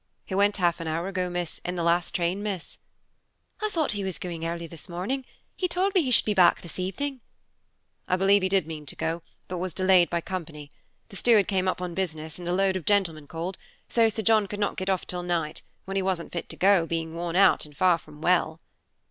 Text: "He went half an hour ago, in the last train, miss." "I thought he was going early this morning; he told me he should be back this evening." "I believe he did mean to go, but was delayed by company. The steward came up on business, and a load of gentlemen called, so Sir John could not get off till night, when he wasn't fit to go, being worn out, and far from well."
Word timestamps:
"He 0.25 0.33
went 0.33 0.57
half 0.57 0.79
an 0.79 0.87
hour 0.87 1.07
ago, 1.07 1.27
in 1.63 1.75
the 1.75 1.83
last 1.83 2.15
train, 2.15 2.41
miss." 2.41 2.79
"I 3.61 3.69
thought 3.69 3.91
he 3.91 4.03
was 4.03 4.17
going 4.17 4.43
early 4.43 4.65
this 4.65 4.89
morning; 4.89 5.25
he 5.55 5.67
told 5.67 5.93
me 5.93 6.01
he 6.01 6.09
should 6.09 6.25
be 6.25 6.33
back 6.33 6.61
this 6.61 6.79
evening." 6.79 7.21
"I 8.07 8.15
believe 8.15 8.41
he 8.41 8.49
did 8.49 8.65
mean 8.65 8.87
to 8.87 8.95
go, 8.95 9.21
but 9.47 9.59
was 9.59 9.75
delayed 9.75 10.09
by 10.09 10.19
company. 10.19 10.71
The 11.09 11.17
steward 11.17 11.47
came 11.47 11.67
up 11.67 11.83
on 11.83 11.93
business, 11.93 12.39
and 12.39 12.47
a 12.47 12.51
load 12.53 12.75
of 12.75 12.85
gentlemen 12.85 13.27
called, 13.27 13.59
so 13.89 14.09
Sir 14.09 14.23
John 14.23 14.47
could 14.47 14.59
not 14.59 14.75
get 14.75 14.89
off 14.89 15.05
till 15.05 15.21
night, 15.21 15.61
when 15.85 15.95
he 15.97 16.01
wasn't 16.01 16.33
fit 16.33 16.49
to 16.49 16.55
go, 16.57 16.87
being 16.87 17.13
worn 17.13 17.35
out, 17.35 17.63
and 17.67 17.77
far 17.77 17.99
from 17.99 18.21
well." 18.23 18.59